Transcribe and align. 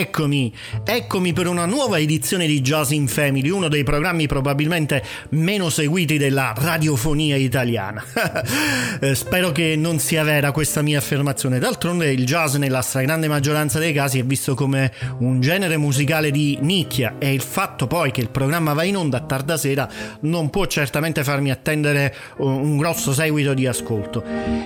Eccomi, 0.00 0.50
eccomi 0.82 1.34
per 1.34 1.46
una 1.46 1.66
nuova 1.66 1.98
edizione 1.98 2.46
di 2.46 2.62
Jazz 2.62 2.90
in 2.92 3.06
Family, 3.06 3.50
uno 3.50 3.68
dei 3.68 3.84
programmi 3.84 4.26
probabilmente 4.26 5.04
meno 5.32 5.68
seguiti 5.68 6.16
della 6.16 6.54
radiofonia 6.56 7.36
italiana. 7.36 8.02
Eh, 9.02 9.14
spero 9.14 9.50
che 9.50 9.76
non 9.76 9.98
sia 9.98 10.22
vera 10.24 10.52
questa 10.52 10.82
mia 10.82 10.98
affermazione. 10.98 11.58
D'altronde 11.58 12.12
il 12.12 12.26
jazz 12.26 12.56
nella 12.56 12.82
stragrande 12.82 13.28
maggioranza 13.28 13.78
dei 13.78 13.94
casi 13.94 14.18
è 14.18 14.24
visto 14.24 14.54
come 14.54 14.92
un 15.20 15.40
genere 15.40 15.78
musicale 15.78 16.30
di 16.30 16.58
nicchia 16.60 17.14
e 17.18 17.32
il 17.32 17.40
fatto 17.40 17.86
poi 17.86 18.10
che 18.10 18.20
il 18.20 18.28
programma 18.28 18.74
va 18.74 18.82
in 18.82 18.98
onda 18.98 19.18
a 19.18 19.20
tarda 19.20 19.56
sera 19.56 19.88
non 20.22 20.50
può 20.50 20.66
certamente 20.66 21.24
farmi 21.24 21.50
attendere 21.50 22.14
un 22.38 22.76
grosso 22.76 23.14
seguito 23.14 23.54
di 23.54 23.66
ascolto. 23.66 24.22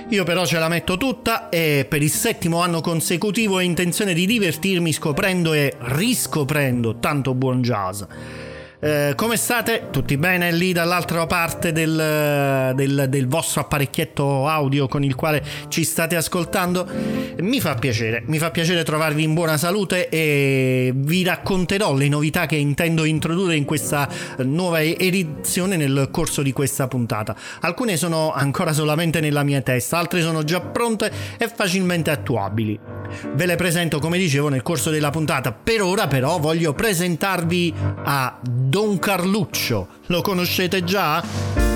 Io 0.09 0.23
però 0.25 0.45
ce 0.45 0.59
la 0.59 0.67
metto 0.67 0.97
tutta 0.97 1.47
e 1.47 1.85
per 1.87 2.01
il 2.01 2.11
settimo 2.11 2.61
anno 2.61 2.81
consecutivo 2.81 3.55
ho 3.55 3.61
intenzione 3.61 4.13
di 4.13 4.25
divertirmi 4.25 4.91
scoprendo 4.91 5.24
scoprendo 5.25 5.55
e 5.55 5.73
riscoprendo 5.79 6.99
tanto 6.99 7.33
buon 7.33 7.61
jazz. 7.61 8.03
Eh, 8.85 9.13
come 9.15 9.35
state? 9.35 9.87
Tutti 9.89 10.15
bene 10.15 10.51
lì 10.51 10.71
dall'altra 10.71 11.25
parte 11.25 11.71
del, 11.71 12.71
del, 12.75 13.07
del, 13.09 13.27
vostro 13.27 13.61
apparecchietto 13.61 14.47
audio 14.47 14.87
con 14.87 15.03
il 15.03 15.15
quale 15.15 15.43
ci 15.69 15.83
state 15.83 16.15
ascoltando? 16.15 16.87
Mi 17.39 17.59
fa 17.59 17.73
piacere, 17.73 18.21
mi 18.27 18.37
fa 18.37 18.51
piacere 18.51 18.83
trovarvi 18.83 19.23
in 19.23 19.33
buona 19.33 19.57
salute 19.57 20.07
e 20.09 20.91
vi 20.93 21.23
racconterò 21.23 21.95
le 21.95 22.07
novità 22.09 22.45
che 22.45 22.57
intendo 22.57 23.05
introdurre 23.05 23.55
in 23.55 23.65
questa 23.65 24.07
nuova 24.43 24.83
edizione 24.83 25.77
nel 25.77 26.09
corso 26.11 26.43
di 26.43 26.53
questa 26.53 26.87
puntata. 26.87 27.35
Alcune 27.61 27.97
sono 27.97 28.33
ancora 28.33 28.71
solamente 28.71 29.19
nella 29.19 29.41
mia 29.41 29.61
testa, 29.61 29.97
altre 29.97 30.21
sono 30.21 30.43
già 30.43 30.61
pronte 30.61 31.11
e 31.39 31.47
facilmente 31.47 32.11
attuabili. 32.11 32.79
Ve 33.33 33.45
le 33.47 33.55
presento 33.55 33.97
come 33.97 34.19
dicevo 34.19 34.49
nel 34.49 34.61
corso 34.61 34.91
della 34.91 35.09
puntata. 35.09 35.51
Per 35.51 35.81
ora 35.81 36.05
però 36.05 36.37
voglio 36.37 36.73
presentarvi 36.73 37.73
a 38.03 38.39
Don 38.75 38.99
Carluccio. 38.99 39.87
Lo 40.07 40.21
conoscete 40.21 40.83
già? 40.83 41.74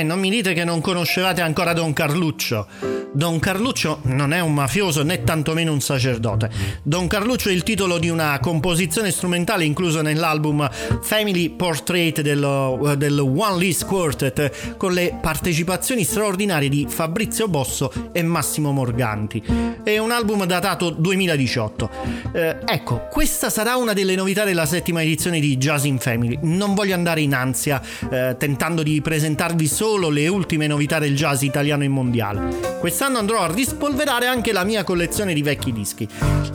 Beh, 0.00 0.06
non 0.06 0.18
mi 0.18 0.30
dite 0.30 0.54
che 0.54 0.64
non 0.64 0.80
conoscevate 0.80 1.42
ancora 1.42 1.74
Don 1.74 1.92
Carluccio. 1.92 2.89
Don 3.12 3.40
Carluccio 3.40 4.00
non 4.04 4.32
è 4.32 4.38
un 4.40 4.54
mafioso 4.54 5.02
né 5.02 5.24
tantomeno 5.24 5.72
un 5.72 5.80
sacerdote. 5.80 6.48
Don 6.84 7.08
Carluccio 7.08 7.48
è 7.48 7.52
il 7.52 7.64
titolo 7.64 7.98
di 7.98 8.08
una 8.08 8.38
composizione 8.40 9.10
strumentale 9.10 9.64
inclusa 9.64 10.00
nell'album 10.00 10.68
Family 11.02 11.50
Portrait 11.50 12.20
dello, 12.20 12.94
del 12.96 13.18
One 13.18 13.58
List 13.58 13.86
Quartet 13.86 14.76
con 14.76 14.92
le 14.92 15.18
partecipazioni 15.20 16.04
straordinarie 16.04 16.68
di 16.68 16.86
Fabrizio 16.88 17.48
Bosso 17.48 17.92
e 18.12 18.22
Massimo 18.22 18.70
Morganti. 18.70 19.42
È 19.82 19.98
un 19.98 20.12
album 20.12 20.44
datato 20.44 20.90
2018. 20.90 21.90
Eh, 22.32 22.56
ecco, 22.64 23.08
questa 23.10 23.50
sarà 23.50 23.74
una 23.74 23.92
delle 23.92 24.14
novità 24.14 24.44
della 24.44 24.66
settima 24.66 25.02
edizione 25.02 25.40
di 25.40 25.56
Jazz 25.56 25.82
in 25.84 25.98
Family. 25.98 26.38
Non 26.42 26.74
voglio 26.74 26.94
andare 26.94 27.22
in 27.22 27.34
ansia 27.34 27.82
eh, 28.08 28.36
tentando 28.38 28.84
di 28.84 29.00
presentarvi 29.00 29.66
solo 29.66 30.10
le 30.10 30.28
ultime 30.28 30.68
novità 30.68 31.00
del 31.00 31.16
jazz 31.16 31.42
italiano 31.42 31.82
e 31.82 31.88
mondiale. 31.88 32.78
Quest'anno 33.00 33.26
andrò 33.26 33.40
a 33.40 33.50
rispolverare 33.50 34.26
anche 34.26 34.52
la 34.52 34.62
mia 34.62 34.84
collezione 34.84 35.32
di 35.32 35.40
vecchi 35.40 35.72
dischi. 35.72 36.06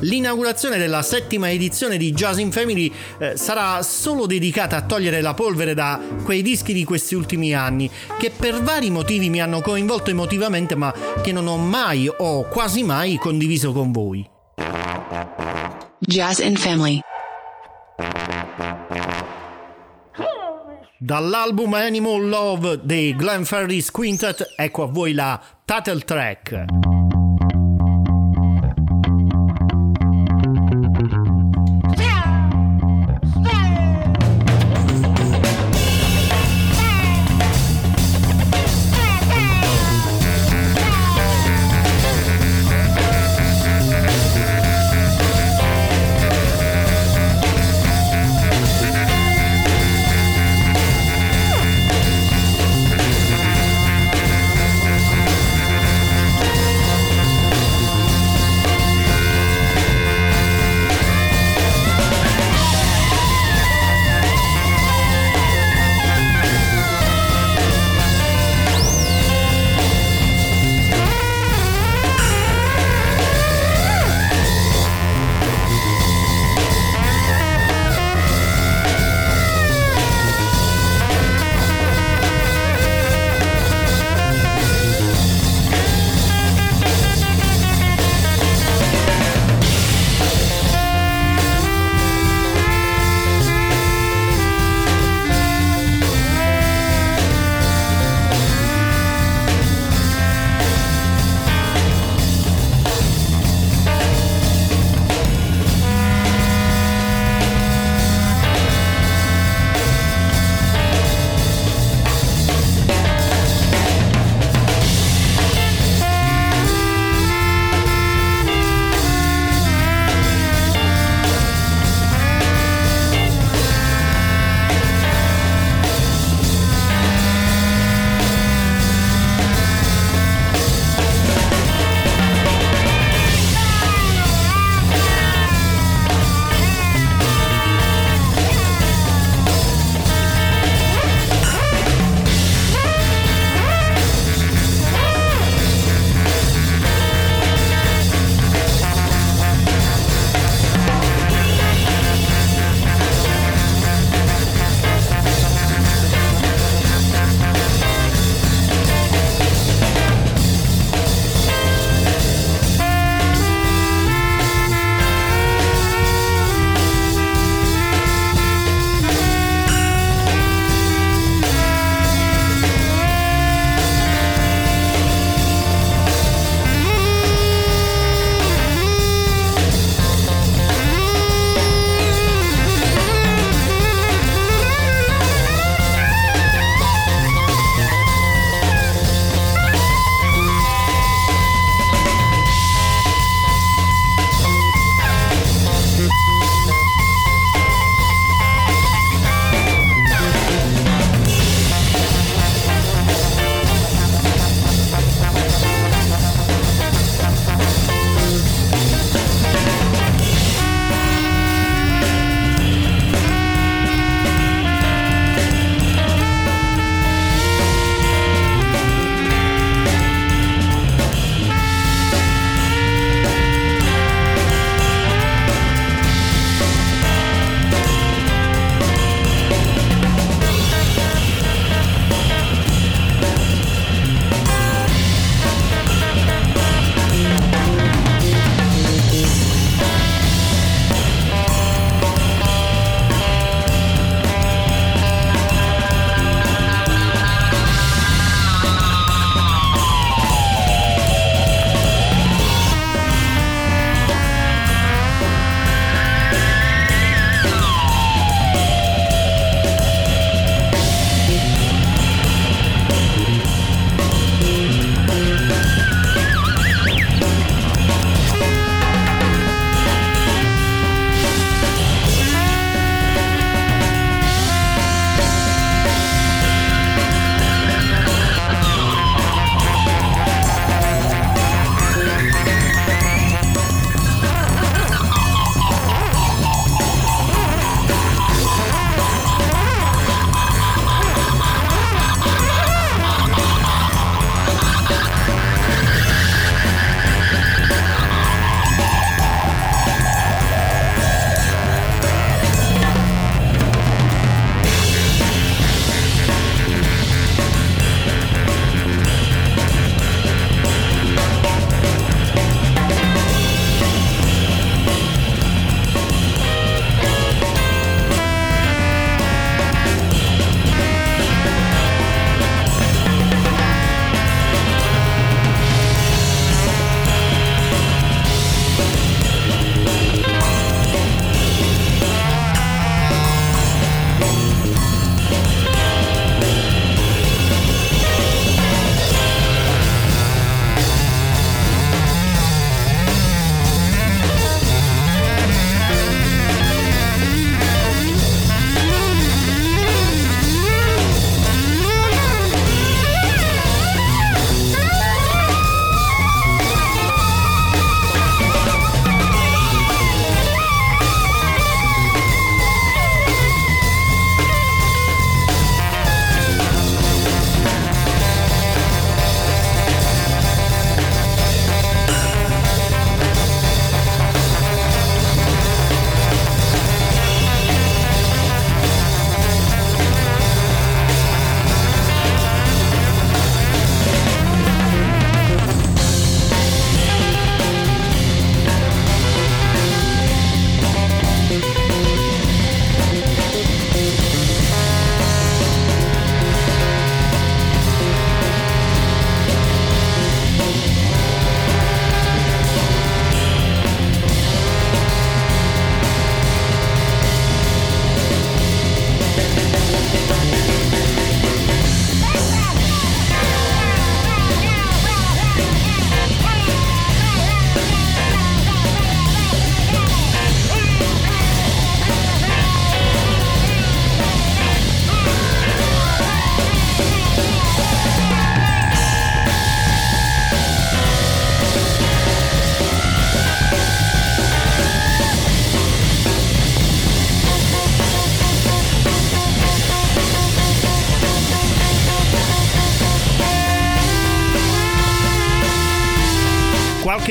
L'inaugurazione 0.02 0.78
della 0.78 1.02
settima 1.02 1.50
edizione 1.50 1.98
di 1.98 2.12
Jazz 2.12 2.38
in 2.38 2.52
Family 2.52 2.94
eh, 3.18 3.36
sarà 3.36 3.82
solo 3.82 4.28
dedicata 4.28 4.76
a 4.76 4.84
togliere 4.84 5.22
la 5.22 5.34
polvere 5.34 5.74
da 5.74 6.00
quei 6.24 6.44
dischi 6.44 6.72
di 6.72 6.84
questi 6.84 7.16
ultimi 7.16 7.56
anni 7.56 7.90
che 8.20 8.30
per 8.30 8.62
vari 8.62 8.92
motivi 8.92 9.32
mi 9.32 9.42
hanno 9.42 9.62
coinvolto 9.62 10.12
emotivamente 10.12 10.76
ma 10.76 10.94
che 11.24 11.32
non 11.32 11.48
ho 11.48 11.58
mai 11.58 12.08
o 12.16 12.44
quasi 12.48 12.84
mai 12.84 13.18
condiviso 13.18 13.72
con 13.72 13.92
voi. 13.92 14.24
Jazz 15.98 16.38
in 16.42 16.58
Family 16.58 17.02
Dall'album 20.98 21.74
Animal 21.74 22.26
Love 22.28 22.80
dei 22.84 23.14
Glenn 23.16 23.44
Ferris 23.44 23.92
Quintet, 23.92 24.54
ecco 24.56 24.84
a 24.84 24.86
voi 24.86 25.14
la 25.14 25.42
title 25.66 26.00
track. 26.00 26.95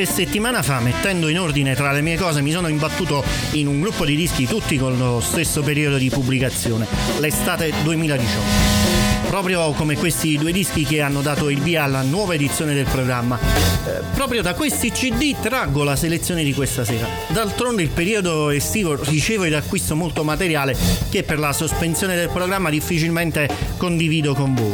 Qualche 0.04 0.06
settimana 0.06 0.62
fa, 0.62 0.80
mettendo 0.80 1.28
in 1.28 1.38
ordine 1.38 1.74
tra 1.74 1.90
le 1.90 2.02
mie 2.02 2.16
cose, 2.16 2.42
mi 2.42 2.50
sono 2.52 2.68
imbattuto 2.68 3.24
in 3.52 3.66
un 3.66 3.80
gruppo 3.80 4.04
di 4.04 4.14
dischi 4.14 4.46
tutti 4.46 4.76
con 4.76 4.96
lo 4.98 5.20
stesso 5.20 5.62
periodo 5.62 5.96
di 5.96 6.10
pubblicazione, 6.10 6.86
l'estate 7.18 7.72
2018 7.82 8.92
proprio 9.26 9.72
come 9.72 9.96
questi 9.96 10.38
due 10.38 10.52
dischi 10.52 10.84
che 10.84 11.00
hanno 11.00 11.20
dato 11.20 11.50
il 11.50 11.58
via 11.58 11.82
alla 11.82 12.02
nuova 12.02 12.34
edizione 12.34 12.72
del 12.72 12.84
programma. 12.84 13.36
Eh, 13.36 14.00
proprio 14.14 14.42
da 14.42 14.54
questi 14.54 14.92
CD 14.92 15.34
traggo 15.40 15.82
la 15.82 15.96
selezione 15.96 16.44
di 16.44 16.54
questa 16.54 16.84
sera. 16.84 17.08
D'altronde 17.28 17.82
il 17.82 17.88
periodo 17.88 18.50
estivo 18.50 18.94
ricevo 19.02 19.42
ed 19.42 19.54
acquisto 19.54 19.96
molto 19.96 20.22
materiale 20.22 20.76
che 21.10 21.24
per 21.24 21.40
la 21.40 21.52
sospensione 21.52 22.14
del 22.14 22.28
programma 22.28 22.70
difficilmente 22.70 23.48
condivido 23.76 24.34
con 24.34 24.54
voi. 24.54 24.72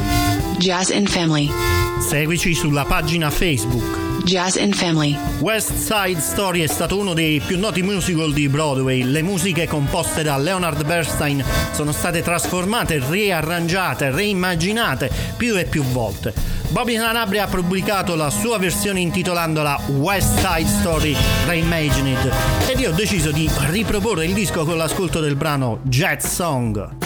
Jazz 0.58 0.90
and 0.90 1.08
Family. 1.08 1.48
Seguici 2.06 2.52
sulla 2.52 2.84
pagina 2.84 3.30
Facebook 3.30 4.09
Jazz 4.24 4.56
and 4.56 4.74
Family. 4.74 5.16
West 5.40 5.72
Side 5.72 6.20
Story 6.20 6.60
è 6.60 6.66
stato 6.66 6.98
uno 6.98 7.14
dei 7.14 7.40
più 7.40 7.58
noti 7.58 7.82
musical 7.82 8.32
di 8.32 8.48
Broadway. 8.48 9.02
Le 9.02 9.22
musiche 9.22 9.66
composte 9.66 10.22
da 10.22 10.36
Leonard 10.36 10.84
Bernstein 10.84 11.44
sono 11.72 11.92
state 11.92 12.22
trasformate, 12.22 13.02
riarrangiate, 13.08 14.10
reimmaginate 14.10 15.10
più 15.36 15.56
e 15.58 15.64
più 15.64 15.82
volte. 15.82 16.32
Bobby 16.68 16.96
Sanabria 16.96 17.44
ha 17.44 17.48
pubblicato 17.48 18.14
la 18.14 18.30
sua 18.30 18.58
versione 18.58 19.00
intitolandola 19.00 19.80
West 19.98 20.38
Side 20.38 20.68
Story 20.68 21.16
Reimagined 21.46 22.32
ed 22.68 22.78
io 22.78 22.90
ho 22.90 22.94
deciso 22.94 23.32
di 23.32 23.50
riproporre 23.70 24.24
il 24.24 24.34
disco 24.34 24.64
con 24.64 24.76
l'ascolto 24.76 25.20
del 25.20 25.34
brano 25.34 25.80
Jet 25.82 26.24
Song. 26.24 26.99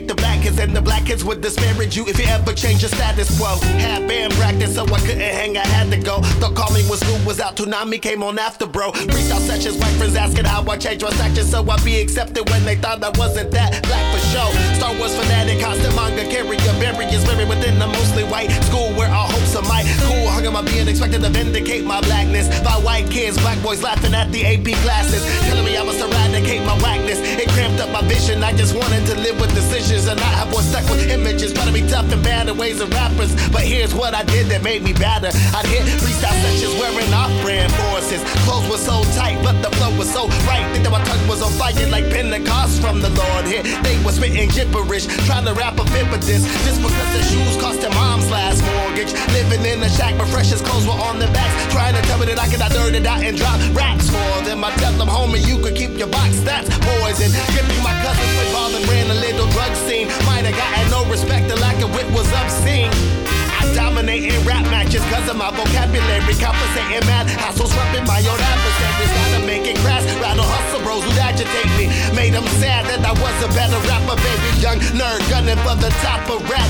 Groups 0.00 0.08
the 0.08 0.14
black 0.14 0.42
kids, 0.42 0.58
and 0.58 0.74
the 0.74 0.80
black 0.80 1.04
kids 1.04 1.24
would 1.24 1.40
disparage 1.40 1.96
you 1.96 2.06
if 2.06 2.18
you 2.18 2.26
ever 2.26 2.52
change 2.52 2.82
your 2.82 2.88
status 2.88 3.28
quo. 3.38 3.56
Had 3.78 4.08
band 4.08 4.32
practice, 4.34 4.74
so 4.74 4.84
I 4.84 4.98
couldn't 5.00 5.20
hang, 5.20 5.56
I 5.56 5.66
had 5.66 5.90
to 5.90 5.98
go. 5.98 6.20
Don't 6.40 6.54
call 6.54 6.72
me 6.72 6.82
when 6.88 6.98
school 6.98 7.18
was 7.26 7.40
out, 7.40 7.56
Tsunami 7.56 8.00
came 8.00 8.22
on 8.22 8.38
after, 8.38 8.66
bro. 8.66 8.92
Freestyle 8.92 9.40
sessions, 9.40 9.76
white 9.78 9.94
friends 9.96 10.16
asking 10.16 10.44
how 10.44 10.64
I 10.68 10.76
changed 10.76 11.04
my 11.04 11.10
section, 11.12 11.44
so 11.44 11.68
I'd 11.68 11.84
be 11.84 12.00
accepted 12.00 12.48
when 12.50 12.64
they 12.64 12.76
thought 12.76 13.02
I 13.02 13.10
wasn't 13.18 13.50
that 13.52 13.82
black 13.82 14.04
for 14.12 14.20
show. 14.32 14.48
Star 14.78 14.94
Wars 14.98 15.14
fanatic, 15.14 15.60
constant 15.60 15.94
manga 15.94 16.24
carrier, 16.24 16.72
barriers 16.80 17.24
buried 17.24 17.48
within 17.48 17.80
a 17.80 17.86
mostly 17.86 18.24
white 18.24 18.50
school 18.68 18.92
where 18.94 19.10
all 19.12 19.31
are 19.56 19.62
my 19.68 19.82
cool. 20.08 20.28
Hung 20.30 20.46
am 20.46 20.56
I 20.56 20.62
being 20.62 20.88
expected 20.88 21.20
to 21.22 21.28
vindicate 21.28 21.84
my 21.84 22.00
blackness 22.00 22.48
by 22.62 22.72
white 22.80 23.10
kids, 23.10 23.36
black 23.38 23.60
boys 23.62 23.82
laughing 23.82 24.14
at 24.14 24.30
the 24.32 24.44
AP 24.44 24.64
classes, 24.80 25.22
telling 25.44 25.64
me 25.64 25.76
I 25.76 25.84
must 25.84 26.00
eradicate 26.00 26.64
my 26.64 26.76
whackness. 26.80 27.18
It 27.20 27.48
cramped 27.50 27.80
up 27.80 27.90
my 27.90 28.02
vision. 28.08 28.42
I 28.42 28.52
just 28.56 28.74
wanted 28.74 29.04
to 29.06 29.14
live 29.20 29.40
with 29.40 29.54
decisions 29.54 30.06
and 30.06 30.20
one 30.52 30.62
stuck 30.62 30.84
with 30.90 31.08
images. 31.08 31.52
Trying 31.52 31.72
to 31.72 31.72
be 31.72 31.86
tough 31.88 32.12
and 32.12 32.22
bad 32.22 32.48
in 32.48 32.56
ways 32.56 32.80
of 32.80 32.92
rappers, 32.92 33.34
but 33.50 33.62
here's 33.62 33.94
what 33.94 34.14
I 34.14 34.22
did 34.22 34.46
that 34.52 34.62
made 34.62 34.82
me 34.82 34.92
better. 34.92 35.32
I'd 35.56 35.66
hit 35.66 35.82
freestyle 35.98 36.36
sessions 36.44 36.76
wearing 36.78 37.12
off-brand 37.12 37.72
forces. 37.88 38.20
Clothes 38.44 38.68
were 38.68 38.78
so 38.78 39.02
tight, 39.16 39.40
but 39.42 39.60
the 39.64 39.70
flow 39.76 39.90
was 39.96 40.12
so 40.12 40.28
right. 40.46 40.64
Think 40.72 40.84
that 40.84 40.92
my 40.92 41.02
tongue 41.04 41.26
was 41.26 41.42
on 41.42 41.50
fire 41.56 41.72
like 41.88 42.08
Pentecost 42.12 42.80
from 42.80 43.00
the 43.00 43.10
Lord. 43.10 43.46
Here 43.48 43.64
they 43.82 43.96
were 44.04 44.12
spitting 44.12 44.48
gibberish, 44.50 45.06
trying 45.26 45.46
to 45.48 45.54
rap 45.54 45.80
a 45.80 45.84
fit 45.90 46.06
with 46.12 46.22
this. 46.22 46.44
Just 46.68 46.84
because 46.84 47.08
the 47.16 47.22
shoes 47.24 47.56
cost 47.56 47.80
their 47.80 47.90
mom's 47.96 48.30
last 48.30 48.60
mortgage. 48.76 49.12
Living 49.32 49.64
in 49.64 49.82
a 49.82 49.88
shack, 49.88 50.14
but 50.18 50.28
freshest 50.28 50.64
clothes 50.64 50.86
were 50.86 51.00
on 51.08 51.18
their 51.18 51.32
backs. 51.32 51.72
Trying 51.72 51.96
to 51.96 52.02
tell 52.08 52.18
me 52.20 52.26
that 52.26 52.38
I 52.38 52.46
could 52.48 52.60
not 52.60 52.70
dirt 52.72 52.94
it 52.94 53.06
out 53.06 53.24
and 53.24 53.36
drop 53.36 53.56
raps 53.72 54.08
for 54.12 54.44
them. 54.44 54.62
I 54.62 54.70
tell 54.76 54.92
them, 54.92 55.08
homie, 55.08 55.40
you 55.48 55.56
could 55.64 55.74
keep 55.74 55.96
your 55.96 56.08
box. 56.08 56.40
That's 56.44 56.68
poison. 56.68 57.32
Skipping 57.52 57.82
my 57.82 57.94
cousins 58.04 58.30
played 58.36 58.52
ball 58.52 58.70
and 58.74 58.84
ran 58.88 59.08
a 59.10 59.18
little 59.18 59.48
drug 59.50 59.72
scene. 59.88 60.08
Might 60.42 60.54
have 60.54 60.74
gotten 60.74 60.90
no 60.90 61.06
respect, 61.08 61.46
the 61.46 61.54
lack 61.62 61.78
of 61.84 61.94
wit 61.94 62.10
was 62.10 62.26
obscene. 62.34 62.90
I 62.90 63.62
dominate 63.78 64.26
in 64.26 64.42
rap 64.42 64.66
matches 64.74 64.98
cause 65.06 65.30
of 65.30 65.36
my 65.36 65.54
vocabulary. 65.54 66.34
Compensating 66.34 67.06
mad 67.06 67.30
hassles, 67.30 67.70
rubbing 67.78 68.02
my 68.10 68.18
own 68.26 68.40
adversaries. 68.42 69.12
Gotta 69.22 69.46
make 69.46 69.70
it 69.70 69.78
crash, 69.86 70.02
rattle 70.18 70.42
hustle 70.42 70.82
bros 70.82 71.04
who'd 71.06 71.14
agitate 71.14 71.70
me. 71.78 71.86
Made 72.18 72.34
them 72.34 72.42
sad 72.58 72.90
that 72.90 73.06
I 73.06 73.14
was 73.22 73.38
a 73.46 73.54
better 73.54 73.78
rapper, 73.86 74.18
baby. 74.18 74.50
Young 74.58 74.82
nerd 74.98 75.22
gunning 75.30 75.62
for 75.62 75.78
the 75.78 75.94
top 76.02 76.26
of 76.26 76.42
rap. 76.50 76.66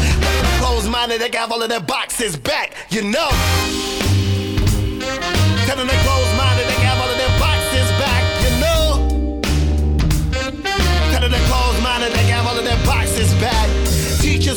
Close 0.61 0.87
minded, 0.87 1.23
they 1.23 1.31
got 1.31 1.51
all 1.51 1.63
of 1.63 1.71
their 1.71 1.81
boxes 1.81 2.37
back, 2.37 2.77
you 2.91 3.01
know. 3.01 3.33
Telling 5.65 5.89
the 5.89 5.97
close 6.05 6.32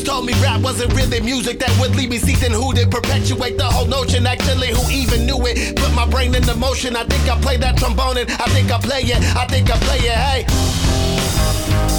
told 0.05 0.25
me 0.25 0.33
rap 0.41 0.61
wasn't 0.61 0.93
really 0.93 1.19
music 1.19 1.57
that 1.59 1.75
would 1.79 1.95
leave 1.95 2.09
me 2.09 2.17
seething. 2.17 2.51
Who 2.51 2.73
did 2.73 2.91
perpetuate 2.91 3.57
the 3.57 3.65
whole 3.65 3.87
notion? 3.87 4.27
Actually, 4.27 4.67
who 4.67 4.89
even 4.91 5.25
knew 5.25 5.39
it? 5.47 5.75
Put 5.75 5.93
my 5.93 6.07
brain 6.07 6.35
into 6.35 6.55
motion. 6.55 6.95
I 6.95 7.03
think 7.05 7.27
I 7.29 7.39
play 7.41 7.57
that 7.57 7.77
trombone 7.77 8.17
and 8.17 8.29
I 8.29 8.45
think 8.53 8.71
I 8.71 8.77
play 8.77 9.01
it. 9.01 9.17
I 9.35 9.45
think 9.47 9.71
I 9.71 9.77
play 9.79 9.97
it. 9.97 10.15
Hey. 10.15 11.94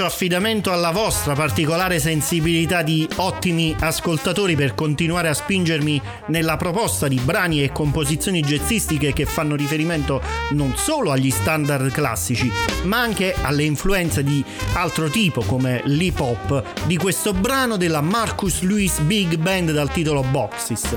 Faccio 0.00 0.14
affidamento 0.14 0.72
alla 0.72 0.92
vostra 0.92 1.34
particolare 1.34 1.98
sensibilità 1.98 2.80
di 2.80 3.06
ottimi 3.16 3.76
ascoltatori 3.78 4.56
per 4.56 4.74
continuare 4.74 5.28
a 5.28 5.34
spingermi 5.34 6.00
nella 6.28 6.56
proposta 6.56 7.06
di 7.06 7.20
brani 7.22 7.62
e 7.62 7.70
composizioni 7.70 8.40
jazzistiche 8.40 9.12
che 9.12 9.26
fanno 9.26 9.56
riferimento 9.56 10.22
non 10.52 10.74
solo 10.74 11.10
agli 11.10 11.30
standard 11.30 11.90
classici, 11.90 12.50
ma 12.84 12.98
anche 12.98 13.34
alle 13.42 13.64
influenze 13.64 14.24
di 14.24 14.42
altro 14.72 15.10
tipo 15.10 15.42
come 15.42 15.82
l'hip 15.84 16.18
hop 16.18 16.86
di 16.86 16.96
questo 16.96 17.34
brano 17.34 17.76
della 17.76 18.00
Marcus 18.00 18.62
Lewis 18.62 19.00
Big 19.00 19.36
Band 19.36 19.70
dal 19.70 19.92
titolo 19.92 20.22
Boxes. 20.22 20.96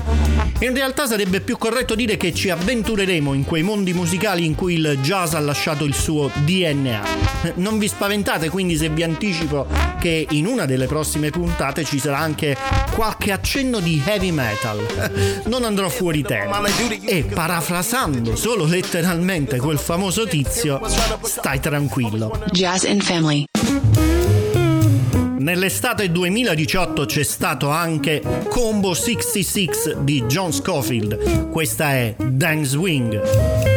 In 0.60 0.72
realtà 0.72 1.06
sarebbe 1.06 1.42
più 1.42 1.58
corretto 1.58 1.94
dire 1.94 2.16
che 2.16 2.32
ci 2.32 2.48
avventureremo 2.48 3.34
in 3.34 3.44
quei 3.44 3.62
mondi 3.62 3.92
musicali 3.92 4.46
in 4.46 4.54
cui 4.54 4.76
il 4.76 4.98
jazz 5.02 5.34
ha 5.34 5.40
lasciato 5.40 5.84
il 5.84 5.92
suo 5.92 6.30
DNA. 6.36 7.52
Non 7.56 7.76
vi 7.76 7.86
spaventate 7.86 8.48
quindi 8.48 8.76
se 8.76 8.92
vi 8.94 9.02
anticipo 9.02 9.66
che 10.00 10.26
in 10.30 10.46
una 10.46 10.64
delle 10.64 10.86
prossime 10.86 11.30
puntate 11.30 11.84
ci 11.84 11.98
sarà 11.98 12.18
anche 12.18 12.56
qualche 12.92 13.32
accenno 13.32 13.80
di 13.80 14.02
heavy 14.04 14.30
metal. 14.30 15.42
Non 15.46 15.64
andrò 15.64 15.88
fuori 15.88 16.22
tema. 16.22 16.60
E 17.04 17.24
parafrasando 17.24 18.36
solo 18.36 18.64
letteralmente 18.64 19.58
quel 19.58 19.78
famoso 19.78 20.26
tizio, 20.26 20.80
stai 21.22 21.60
tranquillo. 21.60 22.42
Jazz 22.50 22.84
and 22.84 23.02
Family. 23.02 23.44
Nell'estate 25.38 26.10
2018 26.10 27.04
c'è 27.04 27.22
stato 27.22 27.68
anche 27.68 28.22
Combo 28.48 28.94
66 28.94 29.98
di 30.00 30.22
John 30.22 30.52
Scofield. 30.52 31.50
Questa 31.50 31.92
è 31.92 32.14
Dance 32.16 32.76
Wing. 32.76 33.73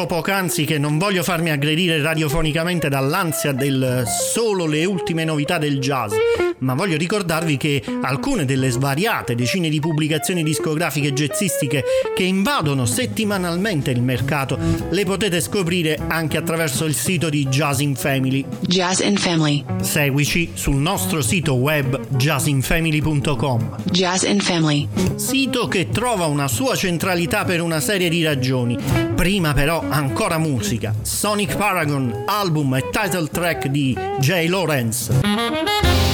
Dicevo 0.00 0.22
poc'anzi 0.22 0.64
che 0.64 0.78
non 0.78 0.96
voglio 0.96 1.22
farmi 1.22 1.50
aggredire 1.50 2.00
radiofonicamente 2.00 2.88
dall'ansia 2.88 3.52
del 3.52 4.04
solo 4.06 4.64
le 4.64 4.86
ultime 4.86 5.24
novità 5.24 5.58
del 5.58 5.78
jazz, 5.78 6.12
ma 6.60 6.74
voglio 6.74 6.96
ricordarvi 6.96 7.56
che 7.56 7.82
alcune 8.02 8.44
delle 8.44 8.70
svariate 8.70 9.34
decine 9.34 9.68
di 9.68 9.80
pubblicazioni 9.80 10.42
discografiche 10.42 11.12
jazzistiche 11.12 11.84
che 12.14 12.22
invadono 12.22 12.86
settimanalmente 12.86 13.90
il 13.90 14.02
mercato 14.02 14.58
le 14.90 15.04
potete 15.04 15.40
scoprire 15.40 15.98
anche 16.08 16.36
attraverso 16.36 16.84
il 16.84 16.94
sito 16.94 17.28
di 17.28 17.46
Jazz 17.46 17.80
in 17.80 17.94
Family. 17.94 18.44
Jazz 18.60 19.00
in 19.00 19.16
Family. 19.16 19.64
Seguici 19.80 20.50
sul 20.54 20.76
nostro 20.76 21.20
sito 21.22 21.54
web 21.54 21.98
jazzinfamily.com. 22.08 23.76
Jazz 23.84 24.24
in 24.24 24.40
Family. 24.40 24.88
Sito 25.16 25.68
che 25.68 25.88
trova 25.90 26.26
una 26.26 26.48
sua 26.48 26.74
centralità 26.74 27.44
per 27.44 27.60
una 27.60 27.80
serie 27.80 28.08
di 28.08 28.22
ragioni. 28.22 28.76
Prima 29.14 29.52
però 29.52 29.84
ancora 29.88 30.38
musica. 30.38 30.94
Sonic 31.02 31.56
Paragon, 31.56 32.24
album 32.26 32.74
e 32.76 32.88
title 32.90 33.28
track 33.28 33.66
di 33.66 33.96
Jay 34.18 34.48
Lawrence. 34.48 36.09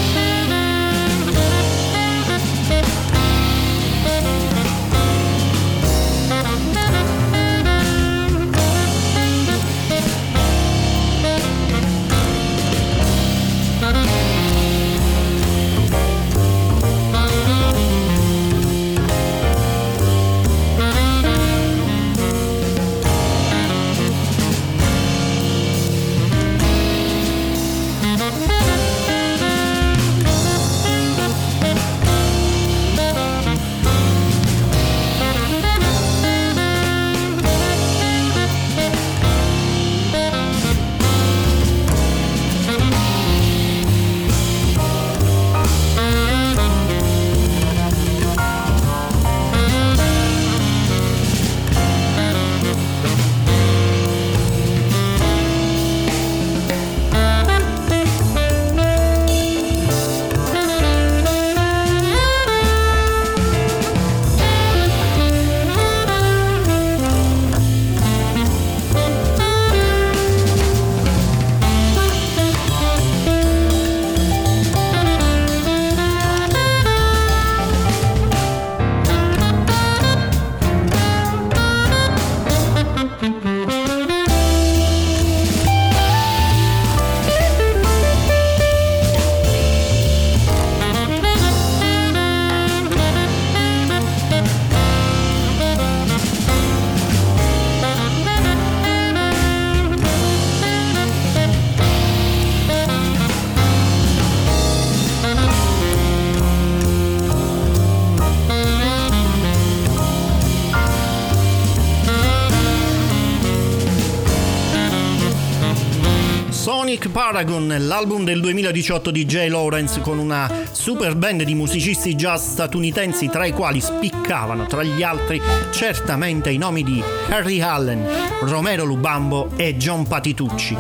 Paragon, 117.27 117.75
l'album 117.81 118.23
del 118.23 118.41
2018 118.41 119.11
di 119.11 119.25
Jay 119.25 119.49
Lawrence 119.49 120.01
con 120.01 120.19
una 120.19 120.49
super 120.71 121.17
band 121.17 121.43
di 121.43 121.57
musicisti 121.57 122.15
jazz 122.15 122.51
statunitensi 122.51 123.29
tra 123.29 123.45
i 123.45 123.51
quali 123.51 123.81
spiccavano 123.81 124.67
tra 124.67 124.85
gli 124.85 125.03
altri 125.03 125.43
certamente 125.73 126.51
i 126.51 126.57
nomi 126.57 126.85
di 126.85 127.03
Harry 127.29 127.61
Allen, 127.61 128.07
Romero 128.43 128.85
Lubambo 128.85 129.51
e 129.57 129.77
John 129.77 130.07
Patitucci. 130.07 130.77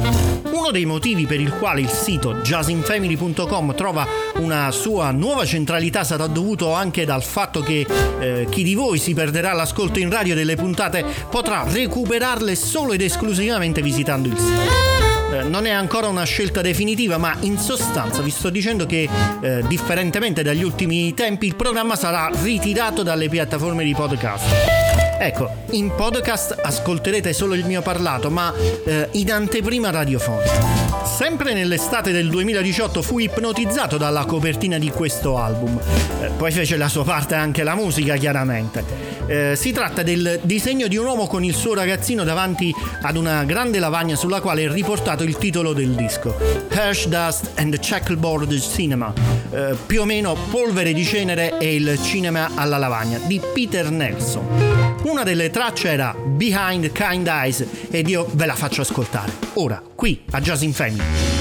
Uno 0.52 0.70
dei 0.70 0.84
motivi 0.84 1.26
per 1.26 1.40
il 1.40 1.50
quale 1.50 1.80
il 1.80 1.90
sito 1.90 2.34
jazzinfamily.com 2.34 3.74
trova 3.74 4.06
una 4.36 4.70
sua 4.70 5.10
nuova 5.10 5.44
centralità 5.44 6.04
sarà 6.04 6.28
dovuto 6.28 6.72
anche 6.72 7.04
dal 7.04 7.24
fatto 7.24 7.60
che 7.60 7.84
eh, 8.20 8.46
chi 8.48 8.62
di 8.62 8.76
voi 8.76 9.00
si 9.00 9.14
perderà 9.14 9.52
l'ascolto 9.52 9.98
in 9.98 10.10
radio 10.10 10.36
delle 10.36 10.54
puntate 10.54 11.04
potrà 11.28 11.64
recuperarle 11.66 12.54
solo 12.54 12.92
ed 12.92 13.00
esclusivamente 13.00 13.82
visitando 13.82 14.28
il 14.28 14.38
sito. 14.38 15.15
Eh, 15.36 15.42
non 15.42 15.66
è 15.66 15.70
ancora 15.70 16.08
una 16.08 16.24
scelta 16.24 16.62
definitiva, 16.62 17.18
ma 17.18 17.36
in 17.40 17.58
sostanza 17.58 18.22
vi 18.22 18.30
sto 18.30 18.48
dicendo 18.48 18.86
che, 18.86 19.08
eh, 19.40 19.62
differentemente 19.66 20.42
dagli 20.42 20.62
ultimi 20.62 21.12
tempi, 21.14 21.46
il 21.46 21.56
programma 21.56 21.96
sarà 21.96 22.30
ritirato 22.42 23.02
dalle 23.02 23.28
piattaforme 23.28 23.84
di 23.84 23.94
podcast. 23.94 24.46
Ecco, 25.18 25.50
in 25.70 25.94
podcast 25.94 26.58
ascolterete 26.62 27.32
solo 27.32 27.54
il 27.54 27.64
mio 27.64 27.82
parlato, 27.82 28.30
ma 28.30 28.52
eh, 28.84 29.08
in 29.12 29.32
anteprima 29.32 29.90
radiofonica. 29.90 30.85
Sempre 31.06 31.54
nell'estate 31.54 32.12
del 32.12 32.28
2018 32.28 33.00
fui 33.00 33.24
ipnotizzato 33.24 33.96
dalla 33.96 34.24
copertina 34.26 34.76
di 34.76 34.90
questo 34.90 35.38
album. 35.38 35.78
Eh, 36.20 36.30
poi 36.36 36.50
fece 36.50 36.76
la 36.76 36.88
sua 36.88 37.04
parte 37.04 37.34
anche 37.34 37.62
la 37.62 37.74
musica, 37.74 38.16
chiaramente. 38.16 38.84
Eh, 39.26 39.54
si 39.56 39.72
tratta 39.72 40.02
del 40.02 40.40
disegno 40.42 40.88
di 40.88 40.96
un 40.96 41.06
uomo 41.06 41.26
con 41.26 41.42
il 41.42 41.54
suo 41.54 41.74
ragazzino 41.74 42.22
davanti 42.22 42.74
ad 43.02 43.16
una 43.16 43.44
grande 43.44 43.78
lavagna 43.78 44.14
sulla 44.14 44.40
quale 44.40 44.64
è 44.64 44.70
riportato 44.70 45.22
il 45.22 45.38
titolo 45.38 45.72
del 45.72 45.94
disco, 45.94 46.36
Hash 46.70 47.06
Dust 47.06 47.52
and 47.54 47.72
the 47.72 47.78
Checkerboard 47.78 48.58
Cinema, 48.60 49.12
eh, 49.52 49.74
più 49.86 50.02
o 50.02 50.04
meno 50.04 50.36
Polvere 50.50 50.92
di 50.92 51.04
cenere 51.04 51.56
e 51.58 51.74
il 51.76 51.98
cinema 52.02 52.50
alla 52.54 52.78
lavagna, 52.78 53.18
di 53.26 53.40
Peter 53.54 53.90
Nelson. 53.90 54.86
Una 55.06 55.22
delle 55.22 55.50
tracce 55.50 55.88
era 55.88 56.14
Behind 56.14 56.90
Kind 56.90 57.28
Eyes 57.28 57.64
ed 57.90 58.08
io 58.08 58.28
ve 58.32 58.46
la 58.46 58.54
faccio 58.54 58.80
ascoltare. 58.80 59.32
Ora, 59.54 59.80
qui 59.94 60.22
a 60.32 60.40
Jazz 60.40 60.62
in 60.62 60.72
Family. 60.72 60.95
Miami. 60.96 61.35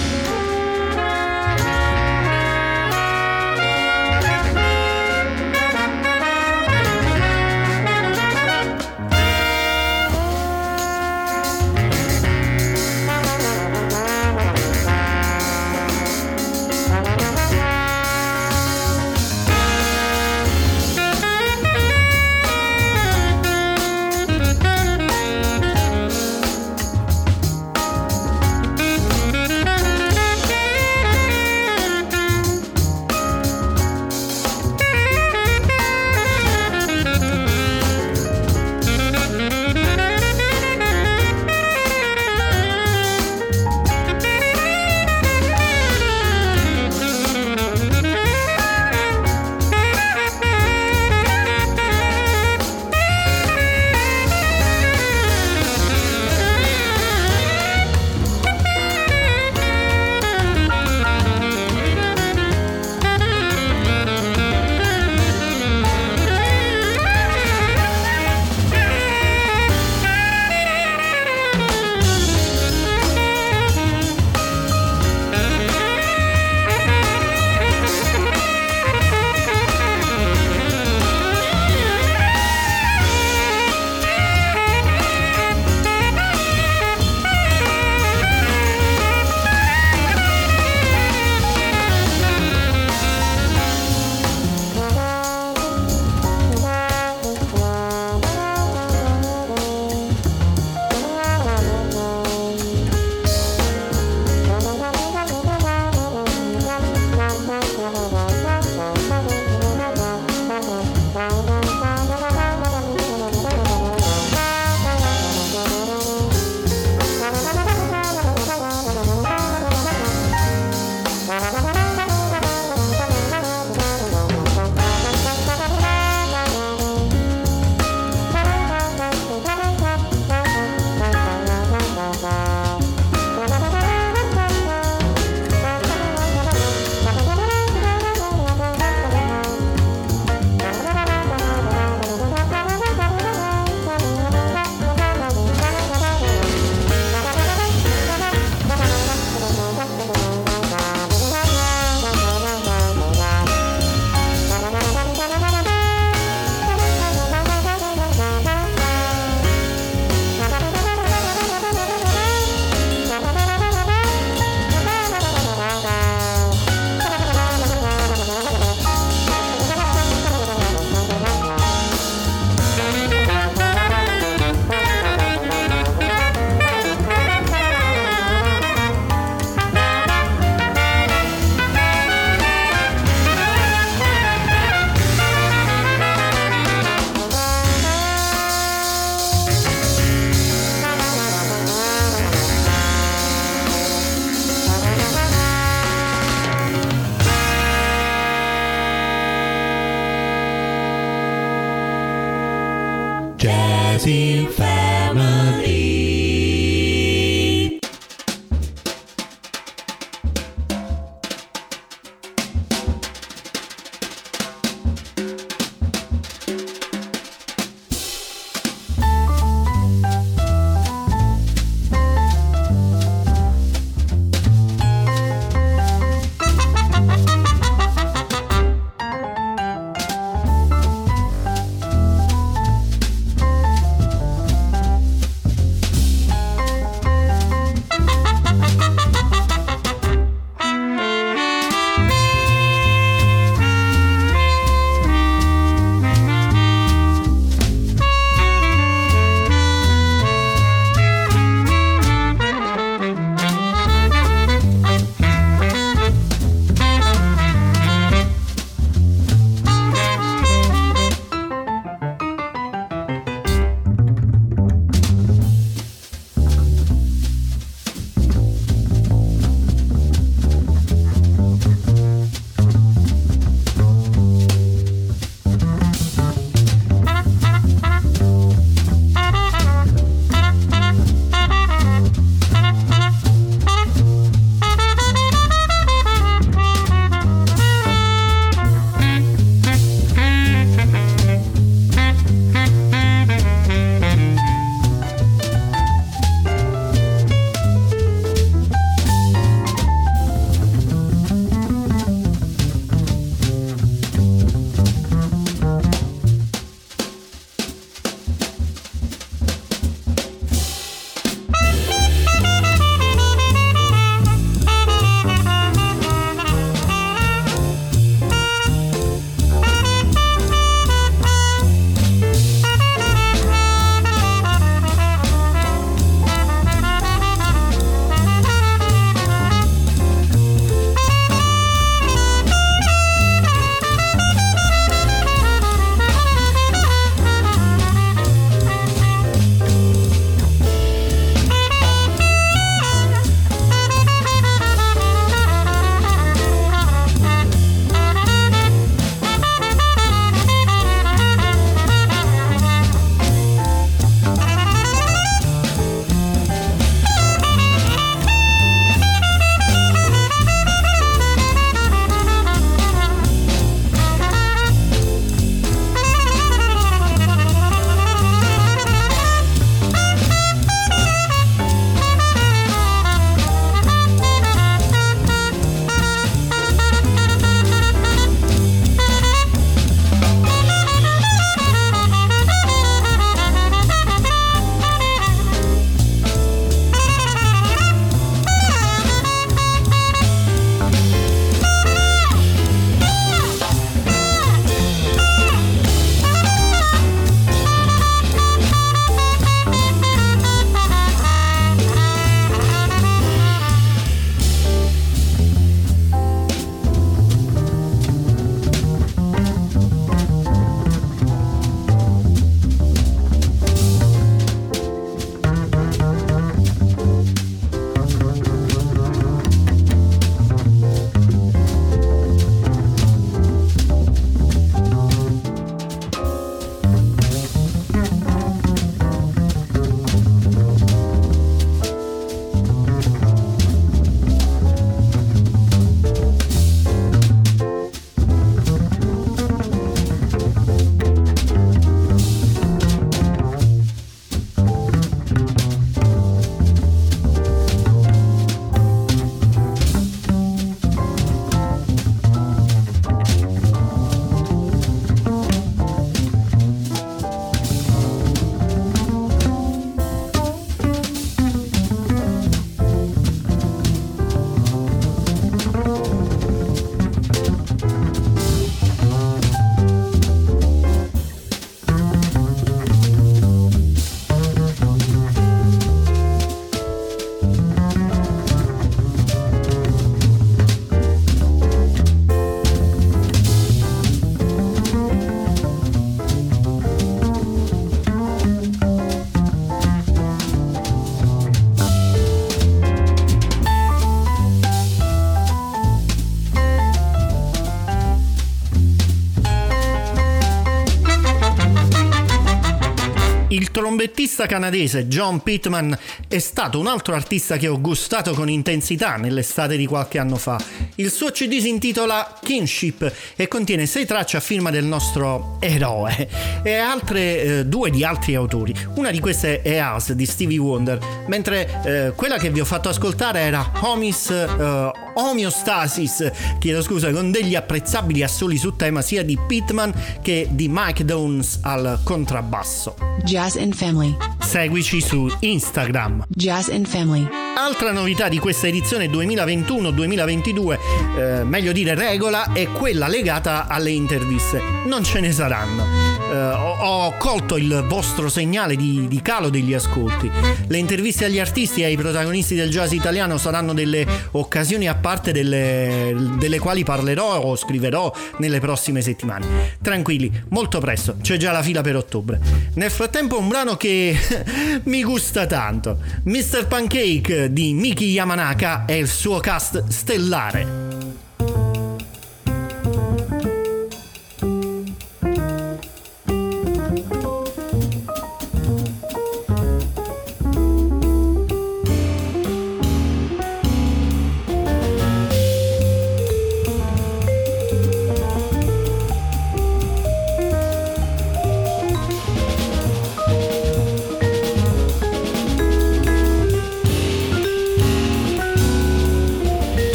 Trombettista 503.75 504.45
canadese 504.45 505.05
John 505.07 505.43
Pittman 505.43 505.97
è 506.29 506.39
stato 506.39 506.79
un 506.79 506.87
altro 506.87 507.13
artista 507.13 507.57
che 507.57 507.67
ho 507.67 507.81
gustato 507.81 508.33
con 508.33 508.49
intensità 508.49 509.17
nell'estate 509.17 509.75
di 509.75 509.85
qualche 509.85 510.17
anno 510.17 510.37
fa. 510.37 510.57
Il 510.95 511.11
suo 511.11 511.29
CD 511.31 511.59
si 511.59 511.67
intitola 511.67 512.39
Kinship 512.41 513.11
e 513.35 513.49
contiene 513.49 513.85
sei 513.85 514.05
tracce 514.05 514.37
a 514.37 514.39
firma 514.39 514.69
del 514.69 514.85
nostro 514.85 515.57
eroe 515.59 516.29
e 516.63 516.75
altre 516.75 517.41
eh, 517.41 517.65
due 517.65 517.89
di 517.89 518.05
altri 518.05 518.35
autori. 518.35 518.73
Una 518.95 519.11
di 519.11 519.19
queste 519.19 519.61
è 519.61 519.85
Us 519.85 520.13
di 520.13 520.25
Stevie 520.25 520.57
Wonder, 520.57 520.97
mentre 521.27 521.81
eh, 521.83 522.13
quella 522.15 522.37
che 522.37 522.51
vi 522.51 522.61
ho 522.61 522.65
fatto 522.65 522.87
ascoltare 522.87 523.41
era 523.41 523.73
Homies 523.81 524.29
eh, 524.29 524.91
Homeostasis, 525.15 526.31
chiedo 526.59 526.81
scusa, 526.81 527.11
con 527.11 527.31
degli 527.31 527.55
apprezzabili 527.55 528.21
assoli 528.21 528.57
su 528.57 528.75
tema 528.75 529.01
sia 529.01 529.23
di 529.23 529.37
Pittman 529.47 529.93
che 530.21 530.47
di 530.51 530.67
Mike 530.69 531.05
Downs 531.05 531.59
al 531.61 531.99
contrabbasso. 532.03 532.95
Jazz 533.23 533.55
and 533.65 533.73
Family. 533.73 534.15
Seguici 534.39 535.01
su 535.01 535.27
Instagram. 535.39 536.23
Jazz 536.27 536.69
and 536.69 536.85
Family. 536.85 537.27
Altra 537.57 537.91
novità 537.91 538.29
di 538.29 538.37
questa 538.37 538.67
edizione 538.67 539.07
2021-2022, 539.07 540.77
eh, 541.17 541.43
meglio 541.43 541.71
dire 541.71 541.95
regola, 541.95 542.53
è 542.53 542.67
quella 542.67 543.07
legata 543.07 543.65
alle 543.67 543.89
interviste. 543.91 544.61
Non 544.85 545.03
ce 545.03 545.19
ne 545.19 545.31
saranno. 545.31 546.04
Eh, 546.31 546.35
ho, 546.35 546.75
ho, 546.79 547.13
colto 547.17 547.55
il 547.55 547.85
vostro 547.87 548.29
segnale 548.29 548.75
di, 548.75 549.07
di, 549.07 549.21
calo 549.21 549.49
degli 549.49 549.73
ascolti. 549.73 550.29
Le 550.67 550.77
interviste 550.77 551.25
agli 551.25 551.39
artisti 551.39 551.81
e 551.81 551.85
ai 551.85 551.97
protagonisti 551.97 552.55
del 552.55 552.69
jazz 552.69 552.91
italiano 552.93 553.37
saranno 553.37 553.73
delle 553.73 554.05
occasioni 554.31 554.87
a 554.87 554.95
parte 554.95 555.31
delle, 555.31 556.15
delle 556.37 556.57
quali 556.57 556.83
parlerò 556.83 557.39
o 557.39 557.55
scriverò 557.55 558.11
nelle 558.37 558.59
prossime 558.59 559.01
settimane. 559.01 559.73
Tranquilli, 559.81 560.31
molto 560.49 560.79
presto, 560.79 561.17
c'è 561.21 561.37
già 561.37 561.51
la 561.51 561.61
fila 561.61 561.81
per 561.81 561.95
ottobre. 561.95 562.39
Nel 562.73 562.89
frattempo 562.89 563.37
un 563.37 563.47
brano 563.47 563.75
che 563.77 564.17
mi 564.85 565.03
gusta 565.03 565.45
tanto. 565.45 565.99
Mr. 566.23 566.65
Pancake 566.67 567.53
di 567.53 567.73
Miki 567.73 568.05
Yamanaka 568.05 568.85
e 568.85 568.97
il 568.97 569.07
suo 569.07 569.39
cast 569.39 569.87
stellare. 569.89 570.84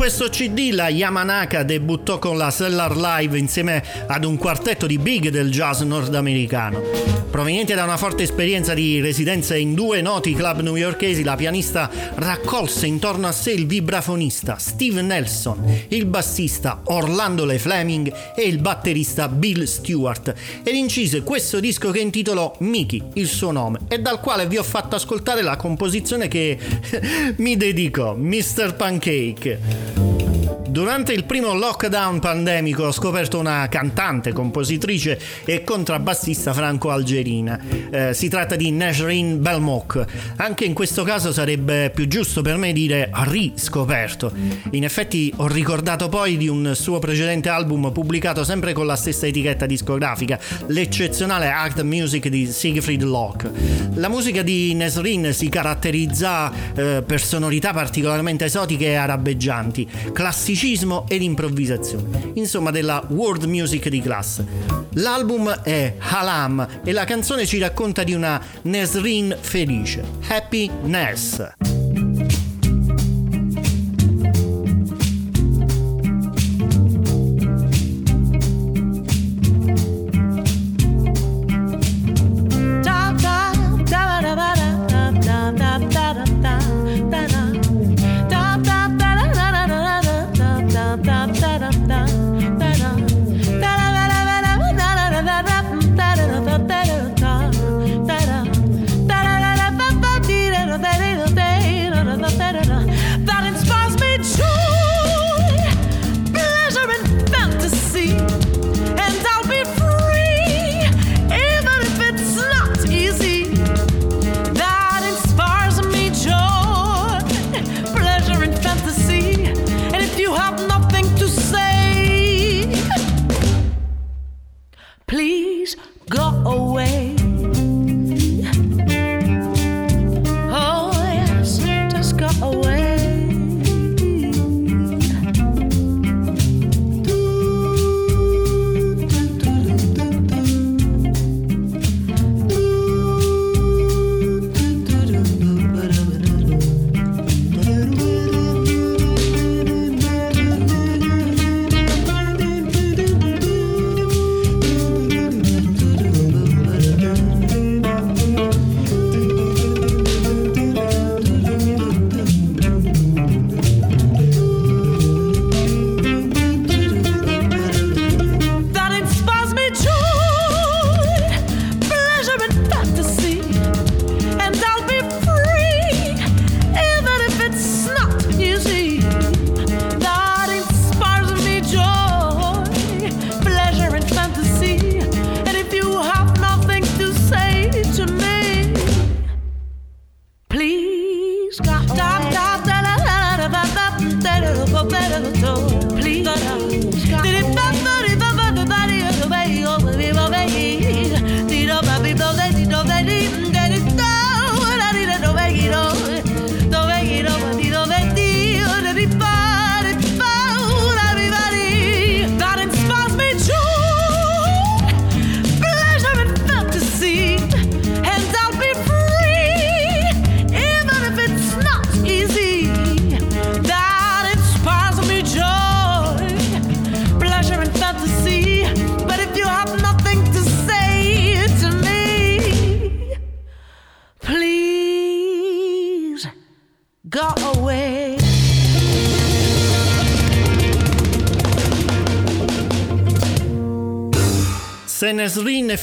Questo 0.00 0.30
CD 0.30 0.70
la 0.72 0.88
Yamanaka 0.88 1.62
debuttò 1.62 2.18
con 2.18 2.38
la 2.38 2.50
Cellar 2.50 2.96
Live 2.96 3.36
insieme 3.36 3.84
ad 4.06 4.24
un 4.24 4.38
quartetto 4.38 4.86
di 4.86 4.96
big 4.96 5.28
del 5.28 5.50
jazz 5.50 5.82
nordamericano. 5.82 6.80
Proveniente 7.30 7.74
da 7.74 7.84
una 7.84 7.98
forte 7.98 8.22
esperienza 8.22 8.72
di 8.72 8.98
residenza 9.00 9.54
in 9.56 9.74
due 9.74 10.00
noti 10.00 10.34
club 10.34 10.62
newyorkesi, 10.62 11.22
la 11.22 11.36
pianista 11.36 11.90
raccolse 12.14 12.86
intorno 12.86 13.26
a 13.26 13.32
sé 13.32 13.52
il 13.52 13.66
vibrafonista 13.66 14.56
Steve 14.56 15.02
Nelson, 15.02 15.84
il 15.88 16.06
bassista 16.06 16.80
Orlando 16.84 17.44
Le 17.44 17.58
Fleming 17.58 18.12
e 18.34 18.42
il 18.42 18.58
batterista 18.58 19.28
Bill 19.28 19.64
Stewart 19.64 20.34
ed 20.64 20.74
incise 20.74 21.22
questo 21.22 21.60
disco 21.60 21.90
che 21.90 22.00
intitolò 22.00 22.56
Mickey, 22.60 23.02
il 23.14 23.28
suo 23.28 23.52
nome, 23.52 23.80
e 23.86 24.00
dal 24.00 24.20
quale 24.20 24.46
vi 24.46 24.56
ho 24.56 24.64
fatto 24.64 24.96
ascoltare 24.96 25.42
la 25.42 25.56
composizione 25.56 26.26
che 26.26 26.58
mi 27.36 27.56
dedicò, 27.58 28.14
Mr. 28.16 28.74
Pancake. 28.74 29.89
Durante 30.70 31.12
il 31.12 31.24
primo 31.24 31.52
lockdown 31.52 32.20
pandemico 32.20 32.84
ho 32.84 32.92
scoperto 32.92 33.40
una 33.40 33.66
cantante, 33.68 34.32
compositrice 34.32 35.18
e 35.44 35.64
contrabbassista 35.64 36.52
franco-algerina. 36.52 37.60
Eh, 37.90 38.14
si 38.14 38.28
tratta 38.28 38.54
di 38.54 38.70
Nasrin 38.70 39.42
Belmok. 39.42 40.04
Anche 40.36 40.64
in 40.64 40.72
questo 40.72 41.02
caso 41.02 41.32
sarebbe 41.32 41.90
più 41.92 42.06
giusto 42.06 42.40
per 42.42 42.56
me 42.56 42.72
dire 42.72 43.10
riscoperto. 43.12 44.32
In 44.70 44.84
effetti 44.84 45.32
ho 45.38 45.48
ricordato 45.48 46.08
poi 46.08 46.36
di 46.36 46.46
un 46.46 46.70
suo 46.76 47.00
precedente 47.00 47.48
album 47.48 47.90
pubblicato 47.90 48.44
sempre 48.44 48.72
con 48.72 48.86
la 48.86 48.94
stessa 48.94 49.26
etichetta 49.26 49.66
discografica, 49.66 50.38
l'eccezionale 50.68 51.48
Art 51.48 51.82
Music 51.82 52.28
di 52.28 52.46
Siegfried 52.46 53.02
Locke. 53.02 53.50
La 53.94 54.08
musica 54.08 54.42
di 54.42 54.72
Nasrin 54.76 55.32
si 55.32 55.48
caratterizza 55.48 56.52
eh, 56.76 57.02
per 57.04 57.20
sonorità 57.20 57.72
particolarmente 57.72 58.44
esotiche 58.44 58.86
e 58.86 58.94
arabeggianti, 58.94 59.88
classici 60.12 60.58
classicismo 60.60 61.06
ed 61.08 61.22
improvvisazione, 61.22 62.32
insomma 62.34 62.70
della 62.70 63.02
world 63.08 63.44
music 63.44 63.88
di 63.88 64.02
classe. 64.02 64.44
L'album 64.94 65.48
è 65.48 65.94
Halam 65.98 66.82
e 66.84 66.92
la 66.92 67.04
canzone 67.04 67.46
ci 67.46 67.58
racconta 67.58 68.04
di 68.04 68.12
una 68.12 68.38
Nesrin 68.62 69.34
felice, 69.40 70.04
Happiness. 70.28 71.52
Se 71.58 71.79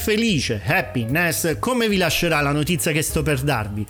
felice, 0.08 0.62
happiness, 0.66 1.60
come 1.60 1.90
vi 1.90 1.98
lascerà 1.98 2.40
la 2.40 2.54
notizia 2.54 2.94
che 2.94 3.02
sto 3.02 3.24
per 3.24 3.42
darvi? 3.42 3.86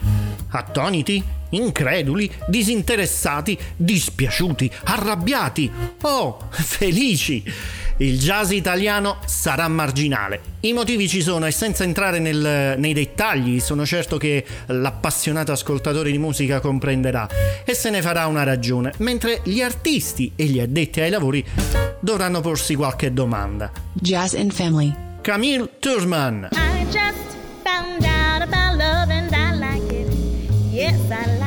Attoniti? 0.49 1.23
Increduli? 1.51 2.27
Disinteressati? 2.47 3.55
Dispiaciuti? 3.75 4.71
Arrabbiati? 4.85 5.71
Oh, 6.01 6.39
felici! 6.49 7.43
Il 7.97 8.17
jazz 8.17 8.49
italiano 8.49 9.19
sarà 9.27 9.67
marginale. 9.67 10.41
I 10.61 10.73
motivi 10.73 11.07
ci 11.07 11.21
sono 11.21 11.45
e 11.45 11.51
senza 11.51 11.83
entrare 11.83 12.17
nel, 12.17 12.79
nei 12.79 12.93
dettagli 12.93 13.59
sono 13.59 13.85
certo 13.85 14.17
che 14.17 14.43
l'appassionato 14.65 15.51
ascoltatore 15.51 16.09
di 16.09 16.17
musica 16.17 16.59
comprenderà 16.59 17.27
e 17.63 17.75
se 17.75 17.91
ne 17.91 18.01
farà 18.01 18.25
una 18.25 18.41
ragione, 18.41 18.91
mentre 18.97 19.41
gli 19.43 19.61
artisti 19.61 20.31
e 20.35 20.45
gli 20.45 20.59
addetti 20.59 20.99
ai 20.99 21.11
lavori 21.11 21.45
dovranno 21.99 22.41
porsi 22.41 22.73
qualche 22.73 23.13
domanda. 23.13 23.71
Jazz 23.93 24.33
and 24.33 24.51
Family 24.51 25.05
Camille 25.27 25.67
Tursman. 25.81 26.47
I 26.53 26.85
just 26.89 27.35
found 27.61 28.05
out 28.05 28.41
about 28.41 28.77
love 28.77 29.09
and 29.09 29.35
I 29.35 29.55
like 29.55 29.91
it. 29.91 30.07
Yes, 30.71 31.11
I 31.11 31.25
like 31.25 31.41
it. 31.41 31.46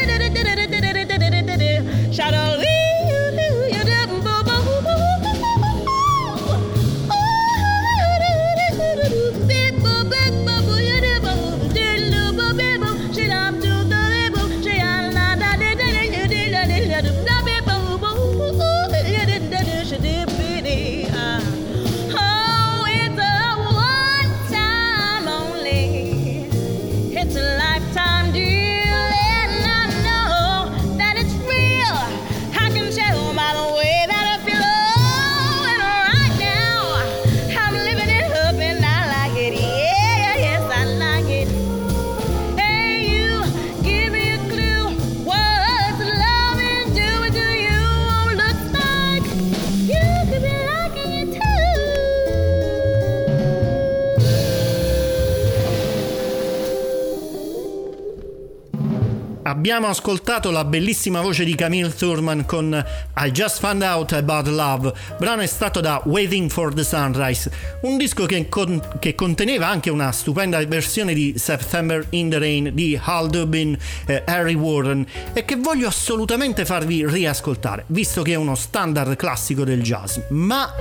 Abbiamo 59.61 59.85
ascoltato 59.85 60.49
la 60.49 60.65
bellissima 60.65 61.21
voce 61.21 61.43
di 61.43 61.53
Camille 61.53 61.93
Thurman 61.93 62.47
con 62.47 62.83
I 63.15 63.29
Just 63.29 63.59
Found 63.59 63.83
Out 63.83 64.13
About 64.13 64.47
Love, 64.47 64.91
brano 65.19 65.43
estratto 65.43 65.79
da 65.79 66.01
Waiting 66.03 66.49
for 66.49 66.73
the 66.73 66.83
Sunrise, 66.83 67.51
un 67.83 67.95
disco 67.95 68.25
che, 68.25 68.49
con- 68.49 68.81
che 68.97 69.13
conteneva 69.13 69.67
anche 69.67 69.91
una 69.91 70.11
stupenda 70.11 70.65
versione 70.65 71.13
di 71.13 71.35
September 71.37 72.03
in 72.09 72.29
the 72.29 72.39
Rain 72.39 72.71
di 72.73 72.99
Hal 72.99 73.29
Dubin 73.29 73.77
e 74.07 74.23
Harry 74.25 74.55
Warren 74.55 75.05
e 75.31 75.45
che 75.45 75.57
voglio 75.57 75.87
assolutamente 75.87 76.65
farvi 76.65 77.05
riascoltare, 77.05 77.83
visto 77.89 78.23
che 78.23 78.31
è 78.31 78.37
uno 78.37 78.55
standard 78.55 79.15
classico 79.15 79.63
del 79.63 79.83
jazz, 79.83 80.17
ma, 80.29 80.73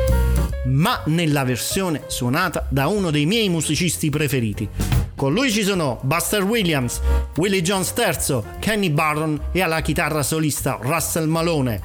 ma 0.64 1.02
nella 1.04 1.44
versione 1.44 2.04
suonata 2.06 2.66
da 2.70 2.86
uno 2.86 3.10
dei 3.10 3.26
miei 3.26 3.50
musicisti 3.50 4.08
preferiti. 4.08 4.99
Con 5.20 5.34
lui 5.34 5.50
ci 5.50 5.62
sono 5.62 5.98
Buster 6.00 6.42
Williams, 6.44 6.98
Willie 7.36 7.60
Jones 7.60 7.92
III, 7.94 8.40
Kenny 8.58 8.88
Barron 8.88 9.38
e 9.52 9.60
alla 9.60 9.82
chitarra 9.82 10.22
solista 10.22 10.78
Russell 10.80 11.28
Malone. 11.28 11.78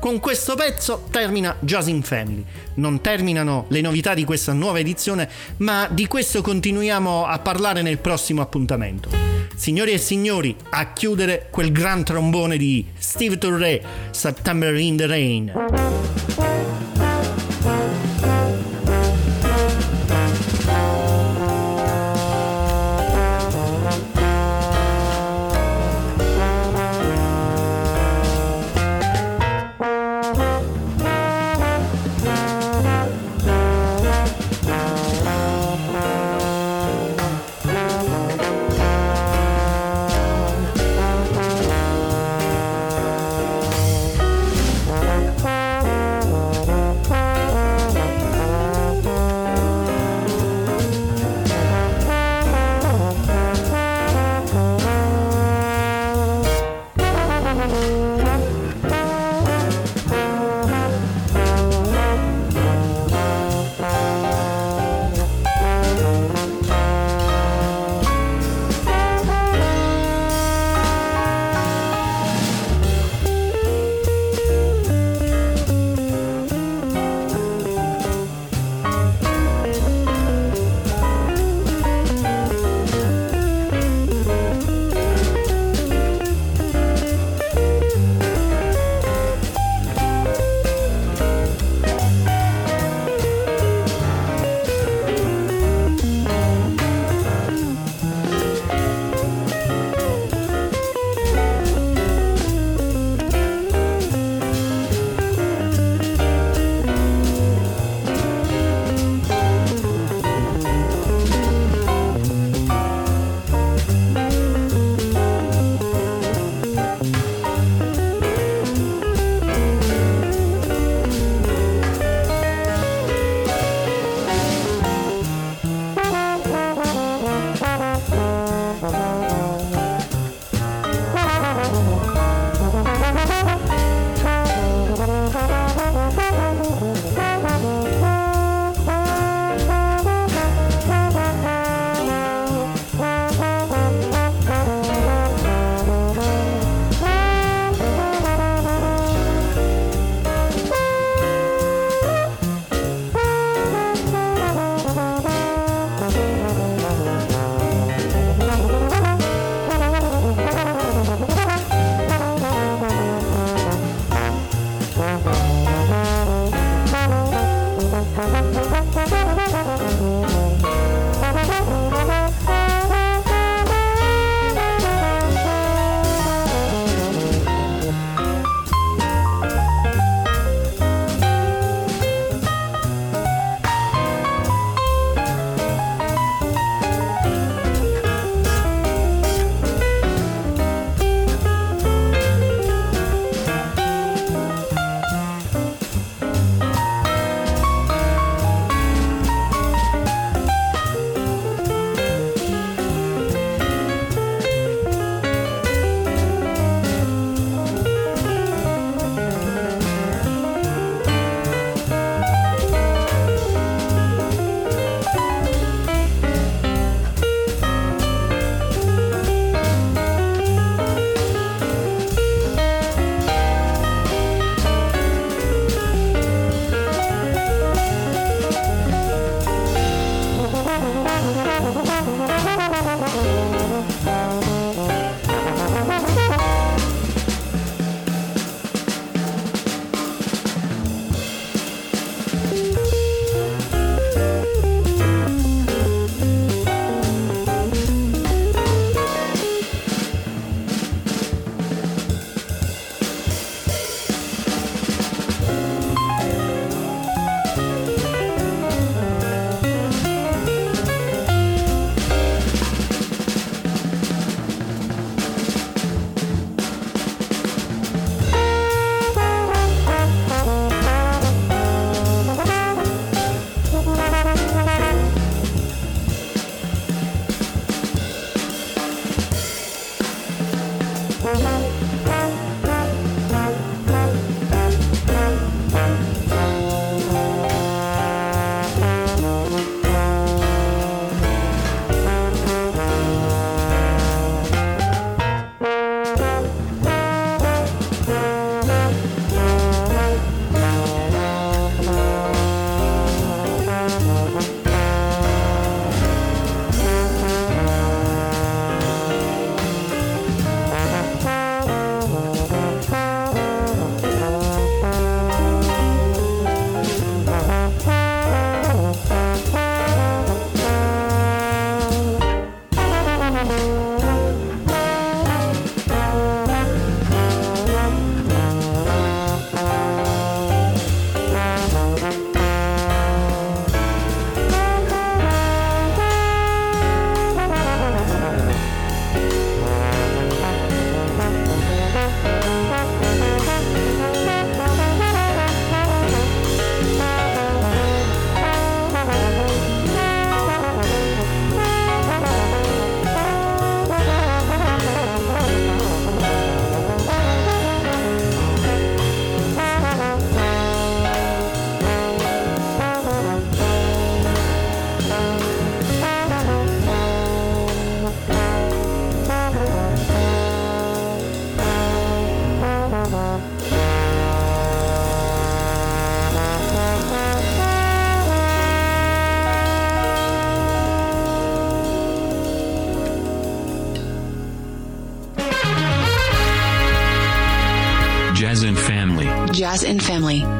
Con 0.00 0.20
questo 0.20 0.54
pezzo 0.54 1.04
termina 1.10 1.54
Jazz 1.60 1.86
in 1.88 2.00
Family. 2.00 2.42
Non 2.76 3.02
terminano 3.02 3.66
le 3.68 3.82
novità 3.82 4.14
di 4.14 4.24
questa 4.24 4.54
nuova 4.54 4.78
edizione, 4.78 5.28
ma 5.58 5.86
di 5.90 6.06
questo 6.06 6.40
continuiamo 6.40 7.26
a 7.26 7.38
parlare 7.40 7.82
nel 7.82 7.98
prossimo 7.98 8.40
appuntamento. 8.40 9.10
Signori 9.54 9.92
e 9.92 9.98
signori, 9.98 10.56
a 10.70 10.90
chiudere 10.94 11.48
quel 11.50 11.70
gran 11.70 12.04
trombone 12.04 12.56
di 12.56 12.86
Steve 12.96 13.36
Turre, 13.36 13.82
September 14.12 14.74
in 14.74 14.96
the 14.96 15.06
Rain. 15.06 16.27